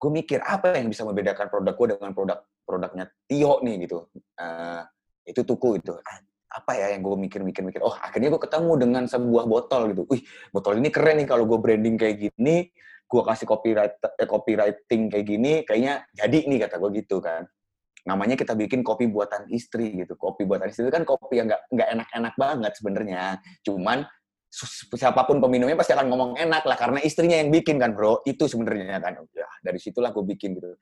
[0.00, 4.08] gue mikir apa yang bisa membedakan produk gue dengan produk produknya Tio nih gitu?
[4.36, 4.84] Uh,
[5.24, 5.92] itu tuku itu.
[6.00, 10.02] Ah, apa ya yang gue mikir-mikir-mikir oh akhirnya gue ketemu dengan sebuah botol gitu.
[10.10, 12.68] Wih botol ini keren nih kalau gue branding kayak gini
[13.10, 17.42] gue kasih copyright eh, copywriting kayak gini kayaknya jadi nih kata gue gitu kan
[18.08, 20.16] namanya kita bikin kopi buatan istri gitu.
[20.16, 23.22] Kopi buatan istri itu kan kopi yang nggak nggak enak-enak banget sebenarnya.
[23.64, 23.98] Cuman
[24.96, 28.24] siapa pun peminumnya pasti akan ngomong enak lah karena istrinya yang bikin kan bro.
[28.24, 29.20] Itu sebenarnya kan.
[29.36, 30.76] Ya dari situlah gue bikin gitu.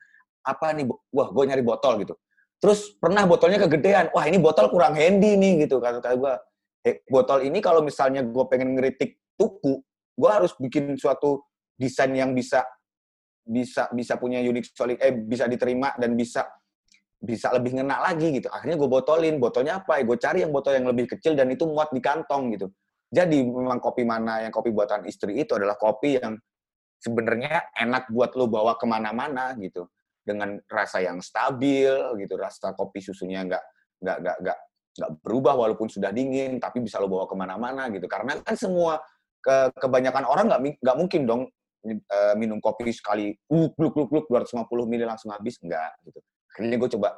[0.47, 0.87] Apa nih?
[1.11, 2.15] Wah gue nyari botol gitu.
[2.59, 4.11] Terus pernah botolnya kegedean.
[4.15, 5.83] Wah ini botol kurang handy nih gitu.
[5.83, 6.35] Kata kata gue.
[6.87, 9.83] Eh, botol ini kalau misalnya gue pengen ngeritik tuku,
[10.15, 11.43] gue harus bikin suatu
[11.79, 12.67] desain yang bisa
[13.49, 16.45] bisa bisa punya unik solid eh bisa diterima dan bisa
[17.19, 18.47] bisa lebih ngena lagi gitu.
[18.47, 19.43] Akhirnya gue botolin.
[19.43, 19.99] Botolnya apa?
[19.99, 22.71] Ya, gue cari yang botol yang lebih kecil dan itu muat di kantong gitu.
[23.11, 26.37] Jadi memang kopi mana yang kopi buatan istri itu adalah kopi yang
[27.01, 29.91] sebenarnya enak buat lo bawa ke mana-mana gitu.
[30.23, 31.91] Dengan rasa yang stabil
[32.23, 32.35] gitu.
[32.39, 33.65] Rasa kopi susunya nggak
[33.99, 34.59] nggak nggak nggak
[34.99, 38.07] nggak berubah walaupun sudah dingin, tapi bisa lo bawa ke mana-mana gitu.
[38.07, 39.03] Karena kan semua
[39.43, 41.43] ke, kebanyakan orang nggak nggak mungkin dong
[41.87, 46.19] uh, minum kopi sekali, uh, gluk gluk gluk 250 ml langsung habis, enggak gitu.
[46.55, 47.09] Akhirnya gue coba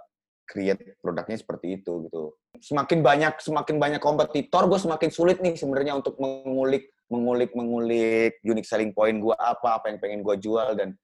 [0.51, 2.35] create produknya seperti itu gitu.
[2.59, 8.66] Semakin banyak semakin banyak kompetitor, gue semakin sulit nih sebenarnya untuk mengulik mengulik mengulik unique
[8.66, 10.94] selling point gue apa apa yang pengen gue jual dan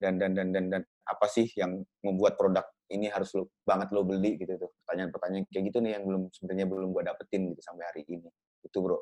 [0.00, 4.04] dan dan dan dan dan apa sih yang membuat produk ini harus lo banget lo
[4.04, 4.70] beli gitu tuh.
[4.84, 8.28] Pertanyaan-pertanyaan kayak gitu nih yang belum sebenarnya belum gue dapetin gitu sampai hari ini.
[8.60, 9.00] Itu bro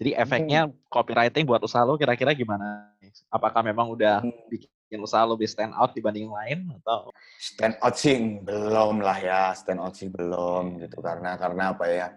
[0.00, 0.88] jadi efeknya hmm.
[0.88, 2.88] copywriting buat usaha lo kira-kira gimana?
[3.28, 4.48] Apakah memang udah hmm.
[4.48, 7.12] bikin usaha lebih stand out dibanding yang lain atau?
[7.36, 11.04] Stand out sih belum lah ya stand out sih belum gitu.
[11.04, 12.08] Karena karena apa ya?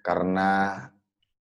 [0.00, 0.80] Karena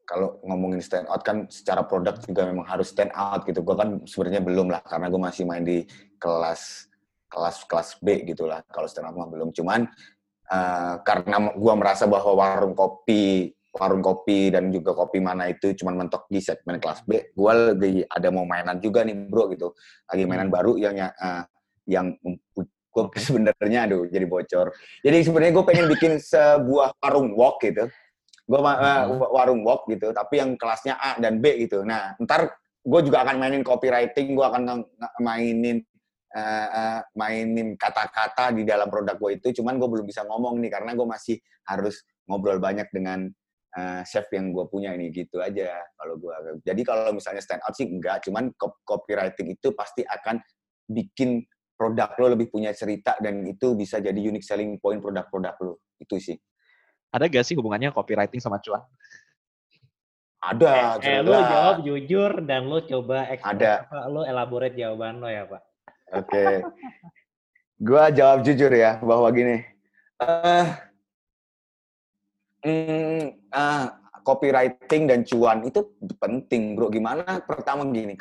[0.10, 3.62] kalau ngomongin stand out kan secara produk juga memang harus stand out gitu.
[3.62, 5.86] Gue kan sebenarnya belum lah karena gue masih main di
[6.18, 6.90] kelas
[7.30, 9.54] kelas kelas B gitulah kalau stand out mah belum.
[9.54, 9.86] Cuman
[10.50, 15.94] uh, karena gue merasa bahwa warung kopi warung kopi dan juga kopi mana itu cuma
[15.94, 19.78] mentok di segmen kelas B, gue lagi ada mau mainan juga nih bro gitu,
[20.10, 20.58] lagi mainan hmm.
[20.58, 21.46] baru yang uh,
[21.86, 22.18] yang
[22.58, 24.74] gue sebenarnya aduh jadi bocor.
[25.06, 27.86] Jadi sebenarnya gue pengen bikin sebuah warung walk gitu,
[28.50, 31.86] gue uh, warung walk gitu, tapi yang kelasnya A dan B gitu.
[31.86, 32.50] Nah ntar
[32.82, 34.82] gue juga akan mainin copywriting, gue akan
[35.22, 35.78] mainin
[36.34, 40.74] uh, uh, mainin kata-kata di dalam produk gue itu, cuman gue belum bisa ngomong nih
[40.74, 41.38] karena gue masih
[41.70, 43.30] harus ngobrol banyak dengan
[43.78, 46.34] uh, chef yang gue punya ini gitu aja kalau gue.
[46.66, 48.54] Jadi kalau misalnya stand out sih enggak, cuman
[48.86, 50.42] copywriting itu pasti akan
[50.90, 51.46] bikin
[51.80, 55.74] produk lo lebih punya cerita dan itu bisa jadi unique selling point produk-produk lo.
[56.02, 56.36] Itu sih.
[57.10, 58.84] Ada gak sih hubungannya copywriting sama cuan?
[60.40, 61.00] Ada.
[61.04, 63.88] Eh, eh lo jawab jujur dan lo coba ada.
[64.08, 65.62] lo elaborate jawaban lo ya pak.
[66.16, 66.32] Oke.
[66.32, 66.54] Okay.
[67.80, 69.64] gua jawab jujur ya bahwa gini.
[70.20, 70.68] Uh,
[72.60, 76.92] Hmm, ah, copywriting dan cuan itu penting, bro.
[76.92, 77.42] Gimana?
[77.44, 78.14] Pertama gini,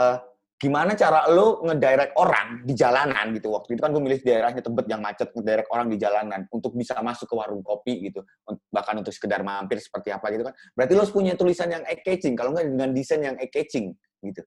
[0.00, 0.16] uh,
[0.56, 3.50] gimana cara lo ngedirect orang di jalanan gitu.
[3.50, 6.96] Waktu itu kan gue milih daerahnya Tebet yang macet, ngedirect orang di jalanan untuk bisa
[7.02, 8.22] masuk ke warung kopi gitu.
[8.46, 10.54] Bahkan untuk sekedar mampir seperti apa gitu kan.
[10.78, 12.38] Berarti lo punya tulisan yang eye-catching.
[12.38, 13.90] Kalau nggak dengan desain yang eye-catching
[14.22, 14.42] gitu.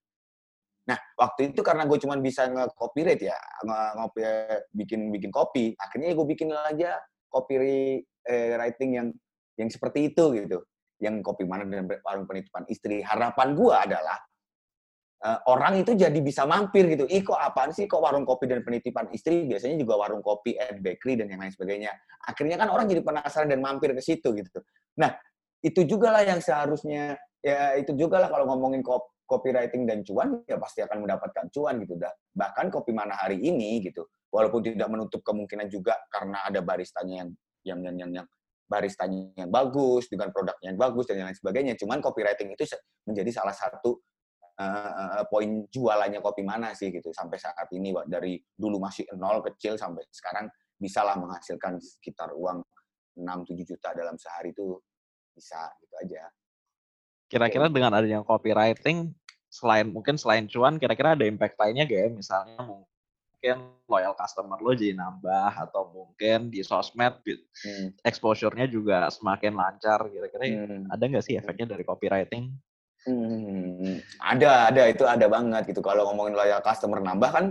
[0.86, 3.34] Nah, waktu itu karena gue cuma bisa nge-copyright ya,
[3.66, 9.10] nge bikin bikin kopi, akhirnya gue bikin aja copywriting yang
[9.56, 10.58] yang seperti itu gitu.
[10.96, 13.04] Yang kopi mana dan warung penitipan istri.
[13.04, 14.16] Harapan gua adalah
[15.24, 17.04] uh, orang itu jadi bisa mampir gitu.
[17.08, 17.84] Ih kok apaan sih?
[17.84, 19.44] Kok warung kopi dan penitipan istri?
[19.44, 21.92] Biasanya juga warung kopi and bakery dan yang lain sebagainya.
[22.24, 24.60] Akhirnya kan orang jadi penasaran dan mampir ke situ gitu.
[25.00, 25.12] Nah
[25.60, 30.40] itu juga lah yang seharusnya ya itu juga lah kalau ngomongin kop, copywriting dan cuan
[30.48, 31.96] ya pasti akan mendapatkan cuan gitu.
[32.00, 34.04] Dah bahkan kopi mana hari ini gitu.
[34.32, 37.30] Walaupun tidak menutup kemungkinan juga karena ada baristanya yang
[37.66, 38.26] yang yang yang, yang
[38.66, 41.74] baristanya yang bagus, dengan produknya yang bagus dan lain sebagainya.
[41.78, 42.66] Cuman copywriting itu
[43.06, 44.02] menjadi salah satu
[44.58, 49.78] uh, poin jualannya kopi mana sih gitu sampai saat ini dari dulu masih nol kecil
[49.78, 52.60] sampai sekarang bisa lah menghasilkan sekitar uang
[53.16, 54.76] 6-7 juta dalam sehari itu
[55.32, 56.28] bisa gitu aja.
[57.26, 59.14] Kira-kira dengan adanya copywriting
[59.48, 62.95] selain mungkin selain cuan kira-kira ada impact lainnya gak ya misalnya mungkin
[63.86, 68.02] loyal customer lo jadi nambah atau mungkin di sosmed hmm.
[68.02, 70.90] exposure-nya juga semakin lancar kira-kira hmm.
[70.90, 72.50] ada nggak sih efeknya dari copywriting?
[73.06, 75.78] Hmm, ada, ada itu ada banget gitu.
[75.78, 77.46] Kalau ngomongin loyal customer nambah kan,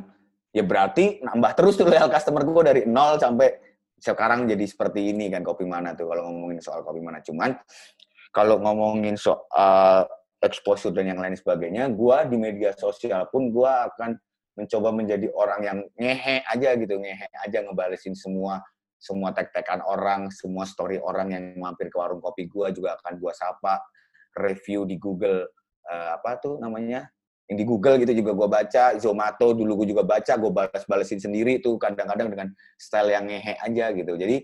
[0.52, 3.56] ya berarti nambah terus tuh loyal customer gue dari nol sampai
[3.96, 7.24] sekarang jadi seperti ini kan kopi mana tuh kalau ngomongin soal kopi mana.
[7.24, 7.56] Cuman
[8.36, 10.12] kalau ngomongin soal
[10.44, 14.20] exposure dan yang lain sebagainya, gue di media sosial pun gue akan
[14.56, 18.64] mencoba menjadi orang yang ngehe aja gitu, ngehe aja ngebalesin semua
[19.06, 23.36] semua tek-tekan orang, semua story orang yang mampir ke warung kopi gua juga akan gua
[23.36, 23.78] sapa,
[24.34, 25.46] review di Google
[25.86, 27.06] uh, apa tuh namanya?
[27.46, 31.62] Yang di Google gitu juga gua baca, Zomato dulu gua juga baca, gua balas-balesin sendiri
[31.62, 32.48] tuh kadang-kadang dengan
[32.82, 34.18] style yang ngehe aja gitu.
[34.18, 34.38] Jadi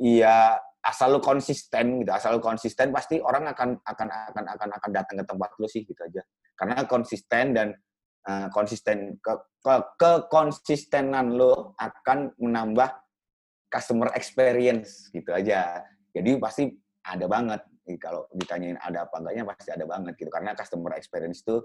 [0.00, 4.90] iya asal lu konsisten gitu, asal lu konsisten pasti orang akan akan akan akan akan
[4.96, 6.24] datang ke tempat lu sih gitu aja.
[6.56, 7.76] Karena konsisten dan
[8.26, 12.90] uh, konsisten ke, ke kekonsistenan lo akan menambah
[13.70, 15.84] customer experience gitu aja.
[16.10, 16.66] Jadi pasti
[17.06, 17.62] ada banget
[17.98, 21.58] kalau ditanyain ada apa enggaknya pasti ada banget gitu karena customer experience itu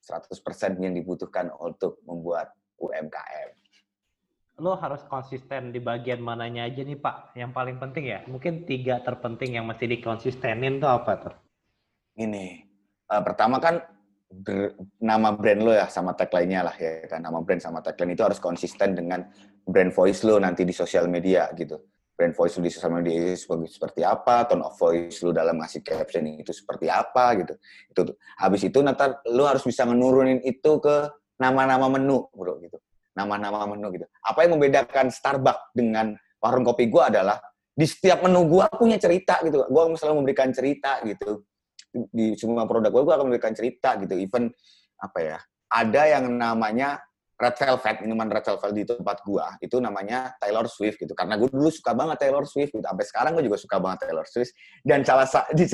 [0.00, 3.52] 100% yang dibutuhkan untuk membuat UMKM.
[4.60, 8.20] Lo harus konsisten di bagian mananya aja nih Pak, yang paling penting ya.
[8.28, 11.34] Mungkin tiga terpenting yang mesti dikonsistenin tuh apa tuh?
[12.16, 12.64] Ini,
[13.08, 13.80] uh, pertama kan
[15.02, 17.20] nama brand lo ya sama tagline-nya lah ya kan.
[17.20, 19.26] Nama brand sama tagline itu harus konsisten dengan
[19.66, 21.82] brand voice lo nanti di sosial media gitu.
[22.14, 25.82] Brand voice lo di sosial media itu seperti apa tone of voice lo dalam ngasih
[25.82, 27.54] caption itu seperti apa gitu.
[27.90, 28.02] Itu
[28.38, 31.10] habis itu nanti lo harus bisa menurunin itu ke
[31.42, 32.78] nama-nama menu bro gitu.
[33.18, 34.06] Nama-nama menu gitu.
[34.22, 37.42] Apa yang membedakan Starbucks dengan warung kopi gua adalah
[37.74, 39.66] di setiap menu gua punya cerita gitu.
[39.66, 41.49] Gua selalu memberikan cerita gitu
[41.92, 44.14] di semua produk gue, gue akan memberikan cerita gitu.
[44.16, 44.50] Even
[45.00, 45.38] apa ya,
[45.70, 47.02] ada yang namanya
[47.40, 51.16] Red Velvet, minuman Red Velvet di tempat gue, itu namanya Taylor Swift gitu.
[51.16, 52.84] Karena gue dulu suka banget Taylor Swift gitu.
[52.84, 54.52] Sampai sekarang gue juga suka banget Taylor Swift.
[54.84, 55.24] Dan salah
[55.56, 55.64] di,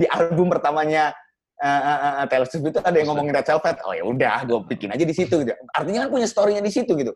[0.00, 1.12] di album pertamanya
[1.60, 3.76] uh, uh, Taylor Swift itu ada yang ngomongin Red Velvet.
[3.84, 5.52] Oh ya udah, gue bikin aja di situ gitu.
[5.76, 7.12] Artinya kan punya story-nya di situ gitu.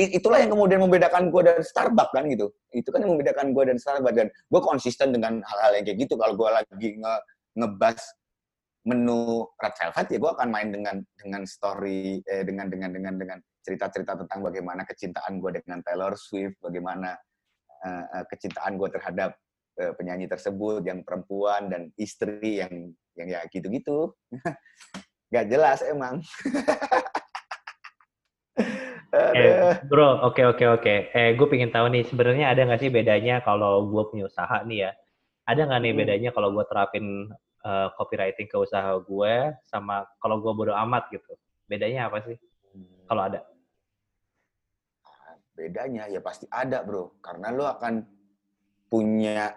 [0.00, 2.48] Itulah yang kemudian membedakan gue dan Starbucks kan gitu.
[2.72, 6.16] Itu kan yang membedakan gue dan Starbucks dan gue konsisten dengan hal-hal yang kayak gitu.
[6.16, 6.96] Kalau gue lagi
[7.56, 7.98] ngebas
[8.86, 13.38] menu Red Velvet ya gue akan main dengan dengan story eh, dengan dengan dengan dengan
[13.66, 17.18] cerita-cerita tentang bagaimana kecintaan gue dengan Taylor Swift, bagaimana
[17.82, 19.34] uh, kecintaan gue terhadap
[19.82, 24.14] uh, penyanyi tersebut yang perempuan dan istri yang yang ya gitu-gitu.
[25.34, 26.22] Gak jelas emang.
[29.34, 30.82] eh, bro, oke okay, oke okay, oke.
[30.86, 30.98] Okay.
[31.10, 34.86] Eh, gue pengen tahu nih, sebenarnya ada nggak sih bedanya kalau gue punya usaha nih
[34.86, 34.90] ya?
[35.50, 36.00] Ada nggak nih hmm.
[36.00, 37.26] bedanya kalau gue terapin
[37.66, 39.34] uh, copywriting ke usaha gue
[39.66, 41.34] sama kalau gue bodo amat gitu?
[41.66, 42.38] Bedanya apa sih?
[42.70, 43.02] Hmm.
[43.10, 43.40] Kalau ada?
[45.56, 48.06] Bedanya ya pasti ada bro, karena lo akan
[48.86, 49.56] punya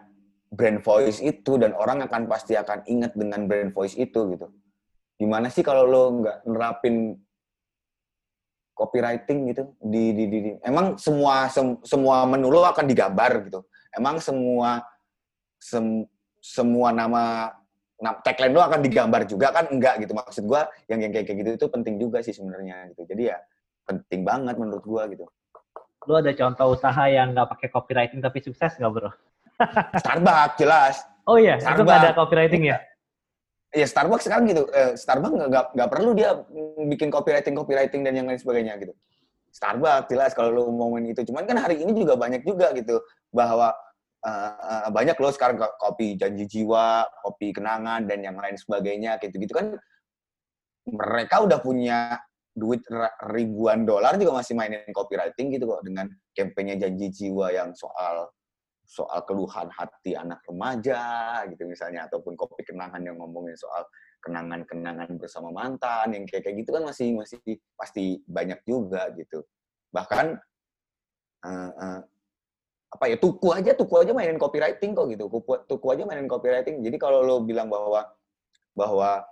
[0.50, 4.50] brand voice itu dan orang akan pasti akan ingat dengan brand voice itu gitu.
[5.20, 7.20] Gimana sih kalau lo nggak nerapin
[8.80, 10.52] copywriting gitu di, di, di, di.
[10.64, 13.60] emang semua sem, semua menu lo akan digambar gitu
[13.92, 14.80] emang semua
[15.60, 16.08] sem,
[16.40, 17.52] semua nama
[18.00, 19.68] nah, tagline lo akan digambar juga kan?
[19.70, 20.16] Enggak gitu.
[20.16, 23.04] Maksud gua yang yang kayak gitu itu penting juga sih sebenarnya gitu.
[23.06, 23.38] Jadi ya
[23.88, 25.28] penting banget menurut gua gitu.
[26.08, 29.12] Lo ada contoh usaha yang nggak pakai copywriting tapi sukses nggak bro?
[30.02, 30.96] Starbucks jelas.
[31.28, 31.76] Oh iya Starbucks.
[31.76, 32.78] itu nggak ada copywriting ya?
[33.70, 34.64] Ya Starbucks sekarang gitu.
[34.72, 36.34] Eh, Starbucks nggak nggak perlu dia
[36.88, 38.96] bikin copywriting copywriting dan yang lain sebagainya gitu.
[39.52, 43.02] Starbucks jelas kalau lo ngomongin itu cuman kan hari ini juga banyak juga gitu
[43.34, 43.76] bahwa
[44.26, 49.54] uh, banyak loh sekarang kopi janji jiwa kopi kenangan dan yang lain sebagainya gitu gitu
[49.56, 49.78] kan
[50.90, 52.18] mereka udah punya
[52.60, 52.84] duit
[53.32, 58.28] ribuan dolar juga masih mainin copywriting gitu kok dengan kampanye janji jiwa yang soal
[58.90, 62.10] soal keluhan hati anak remaja gitu misalnya.
[62.10, 63.86] Ataupun kopi kenangan yang ngomongin soal
[64.26, 67.40] kenangan-kenangan bersama mantan yang kayak kayak gitu kan masih masih
[67.78, 69.46] pasti banyak juga gitu.
[69.94, 70.26] Bahkan
[71.46, 72.02] uh, uh,
[72.90, 75.30] apa ya tuku aja tuku aja mainin copywriting kok gitu
[75.70, 78.10] tuku, aja mainin copywriting jadi kalau lo bilang bahwa
[78.74, 79.24] bahwa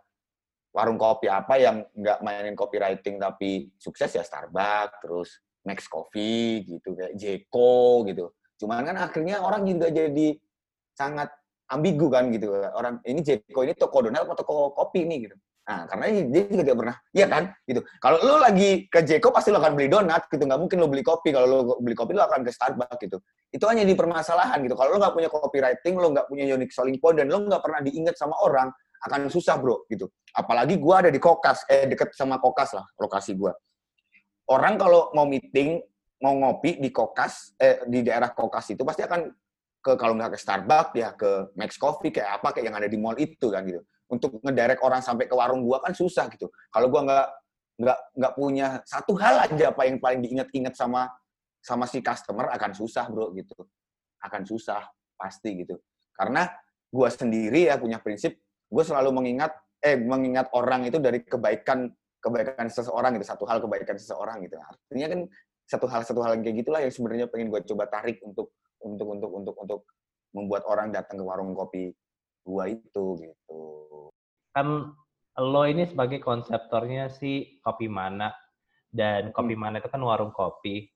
[0.74, 5.30] warung kopi apa yang nggak mainin copywriting tapi sukses ya Starbucks terus
[5.65, 10.34] Max Coffee gitu kayak Jeko gitu Cuman kan akhirnya orang juga jadi
[10.98, 11.30] sangat
[11.70, 12.50] ambigu kan gitu.
[12.74, 15.38] Orang ini Jeko ini toko donat atau toko kopi nih gitu.
[15.67, 17.84] Nah, karena dia juga tidak pernah, iya kan, gitu.
[17.99, 20.39] Kalau lu lagi ke Jeko pasti lo akan beli donat, gitu.
[20.47, 21.36] Nggak mungkin lo beli kopi.
[21.36, 23.19] Kalau lo beli kopi, lo akan ke Starbucks, gitu.
[23.51, 24.80] Itu hanya di permasalahan, gitu.
[24.80, 27.84] Kalau lo nggak punya copywriting, lo nggak punya unique selling point, dan lo nggak pernah
[27.84, 28.71] diingat sama orang,
[29.12, 30.08] akan susah, bro, gitu.
[30.32, 33.51] Apalagi gua ada di Kokas, eh deket sama Kokas lah, lokasi gua.
[34.47, 35.84] Orang kalau mau meeting,
[36.23, 39.30] mau ngopi di Kokas eh, di daerah Kokas itu pasti akan
[39.84, 42.97] ke kalau nggak ke Starbucks ya ke Max Coffee kayak apa kayak yang ada di
[42.97, 43.84] mall itu kan gitu.
[44.08, 46.48] Untuk ngedirect orang sampai ke warung gua kan susah gitu.
[46.72, 47.28] Kalau gua nggak
[47.78, 51.12] nggak nggak punya satu hal aja apa yang paling diingat-ingat sama
[51.62, 53.54] sama si customer akan susah bro gitu.
[54.24, 54.82] Akan susah
[55.20, 55.76] pasti gitu.
[56.15, 56.48] Karena
[56.88, 61.88] gua sendiri ya punya prinsip gue selalu mengingat eh mengingat orang itu dari kebaikan
[62.20, 65.20] kebaikan seseorang gitu satu hal kebaikan seseorang gitu artinya kan
[65.67, 68.52] satu hal satu hal yang kayak gitulah yang sebenarnya pengen gue coba tarik untuk
[68.84, 69.82] untuk untuk untuk untuk
[70.36, 71.93] membuat orang datang ke warung kopi
[72.48, 73.64] gua itu gitu
[74.56, 74.96] kan
[75.38, 78.32] lo ini sebagai konseptornya si kopi mana
[78.88, 79.62] dan kopi hmm.
[79.62, 80.88] mana itu kan warung kopi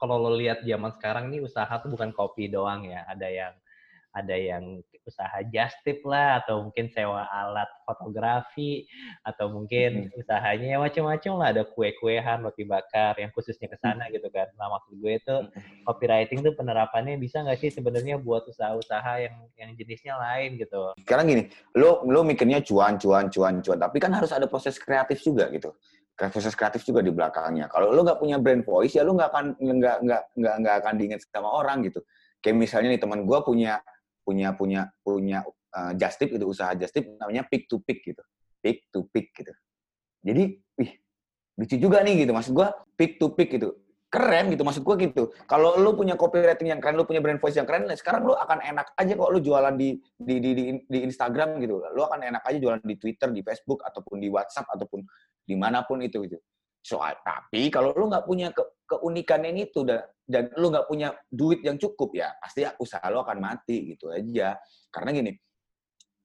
[0.00, 3.54] kalau lo lihat zaman sekarang nih usaha tuh bukan kopi doang ya ada yang
[4.12, 8.86] ada yang usaha just tip lah atau mungkin sewa alat fotografi
[9.26, 10.20] atau mungkin hmm.
[10.20, 14.14] usahanya ya macam-macam lah ada kue-kuehan roti bakar yang khususnya ke sana hmm.
[14.14, 15.36] gitu kan nah maksud gue itu
[15.82, 21.26] copywriting tuh penerapannya bisa nggak sih sebenarnya buat usaha-usaha yang yang jenisnya lain gitu sekarang
[21.26, 21.42] gini
[21.74, 25.74] lo lo mikirnya cuan cuan cuan cuan tapi kan harus ada proses kreatif juga gitu
[26.12, 27.66] proses kreatif juga di belakangnya.
[27.66, 30.94] Kalau lo nggak punya brand voice ya lo nggak akan nggak nggak nggak nggak akan
[30.94, 31.98] diingat sama orang gitu.
[32.38, 33.82] Kayak misalnya nih teman gue punya
[34.22, 38.22] punya punya punya uh, just tip itu usaha just tip namanya pick to pick gitu.
[38.62, 39.52] Pick to pick gitu.
[40.22, 40.90] Jadi wih
[41.58, 42.32] lucu juga nih gitu.
[42.32, 43.74] Maksud gua pick to pick gitu.
[44.12, 45.32] Keren gitu maksud gua gitu.
[45.48, 48.60] Kalau lu punya copywriting yang keren lu punya brand voice yang keren sekarang lu akan
[48.60, 51.80] enak aja kok lu jualan di di di di, di Instagram gitu.
[51.80, 55.00] Lu akan enak aja jualan di Twitter di Facebook ataupun di WhatsApp ataupun
[55.42, 56.38] di mana pun itu gitu
[56.82, 61.14] soal tapi kalau lu nggak punya ke, keunikan yang itu dan dan lu nggak punya
[61.30, 64.58] duit yang cukup ya pasti usaha lu akan mati gitu aja.
[64.92, 65.32] Karena gini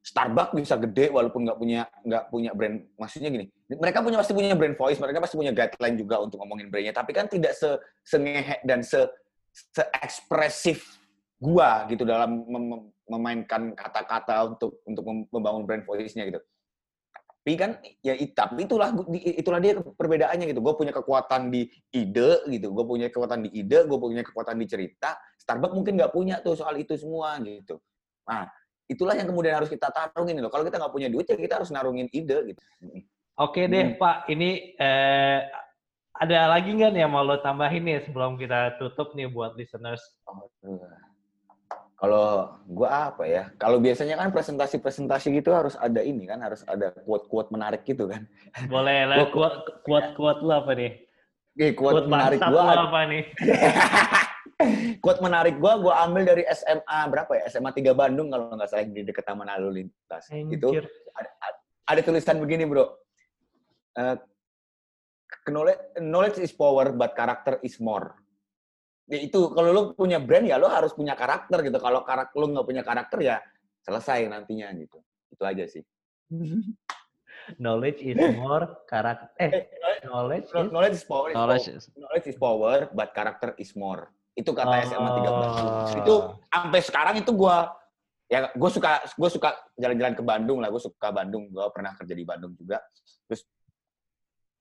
[0.08, 4.56] Starbucks bisa gede walaupun nggak punya nggak punya brand maksudnya gini mereka punya pasti punya
[4.56, 7.76] brand voice mereka pasti punya guideline juga untuk ngomongin brandnya tapi kan tidak se
[8.08, 9.04] sengehe dan se
[9.52, 10.96] se ekspresif
[11.36, 16.40] gua gitu dalam mem memainkan kata-kata untuk untuk membangun brand voice-nya gitu
[17.48, 22.76] tapi kan ya tapi itulah itulah dia perbedaannya gitu gue punya kekuatan di ide gitu
[22.76, 26.60] gue punya kekuatan di ide gue punya kekuatan di cerita Starbucks mungkin nggak punya tuh
[26.60, 27.80] soal itu semua gitu
[28.28, 28.52] nah
[28.88, 30.52] itulah yang kemudian harus kita tarungin loh.
[30.52, 32.62] Kalau kita nggak punya duit ya kita harus narungin ide gitu.
[33.38, 34.00] Oke deh Hmm.
[34.00, 35.40] Pak, ini eh,
[36.18, 40.02] ada lagi nggak nih yang mau lo tambahin nih sebelum kita tutup nih buat listeners?
[41.98, 43.50] Kalau gua apa ya?
[43.58, 48.30] Kalau biasanya kan presentasi-presentasi gitu harus ada ini kan, harus ada quote-quote menarik gitu kan.
[48.70, 50.92] Boleh lah Gua- quote quote quote lo apa nih?
[51.58, 53.24] Oke, quote, menarik bangsat gua lo apa nih?
[55.04, 57.50] quote menarik gua gua ambil dari SMA berapa ya?
[57.50, 60.30] SMA 3 Bandung kalau nggak salah di dekat Taman Lalu Lintas.
[60.30, 60.86] Itu Anjir.
[61.18, 61.30] ada,
[61.90, 62.94] ada tulisan begini, Bro.
[63.98, 64.16] Eh,
[65.50, 68.14] knowledge, knowledge is power but character is more.
[69.08, 71.80] Ya itu kalau lu punya brand ya lu harus punya karakter gitu.
[71.80, 73.40] Kalau karakter lu nggak punya karakter ya
[73.88, 75.00] selesai nantinya gitu.
[75.32, 75.84] Itu aja sih.
[77.64, 79.32] Knowledge is more karakter.
[79.40, 79.72] Eh,
[80.04, 81.28] knowledge is Knowledge is power.
[81.32, 81.78] is Knowledge power.
[81.80, 84.12] is- knowledge is power, but character is more.
[84.36, 85.24] Itu kata SMA 13.
[85.24, 85.88] Oh.
[86.04, 86.16] Itu
[86.52, 87.72] sampai sekarang itu gua
[88.28, 90.68] ya gue suka gue suka jalan-jalan ke Bandung lah.
[90.68, 91.48] Gue suka Bandung.
[91.48, 92.84] Gue pernah kerja di Bandung juga.
[93.32, 93.48] Terus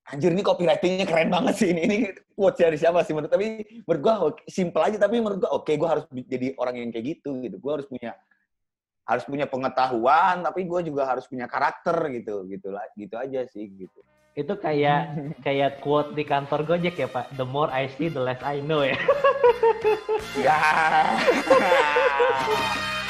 [0.06, 1.82] anjir ini copywritingnya keren banget sih ini.
[1.86, 1.98] Ini
[2.34, 5.72] quotes dari siapa sih menurut tapi menurut gua oke, simple aja tapi menurut gua oke
[5.72, 7.56] gue harus jadi orang yang kayak gitu gitu.
[7.58, 8.14] Gue harus punya
[9.06, 13.70] harus punya pengetahuan tapi gue juga harus punya karakter gitu gitu lah gitu aja sih
[13.70, 14.02] gitu
[14.36, 17.32] itu kayak kayak quote di kantor Gojek ya Pak.
[17.40, 19.00] The more I see, the less I know ya.
[20.36, 20.56] ya